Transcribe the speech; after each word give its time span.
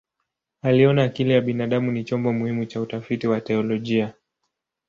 Aliona 0.61 1.03
akili 1.03 1.31
ya 1.33 1.41
binadamu 1.41 1.91
ni 1.91 2.03
chombo 2.03 2.33
muhimu 2.33 2.65
cha 2.65 2.81
utafiti 2.81 3.27
wa 3.27 3.41
teolojia. 3.41 4.13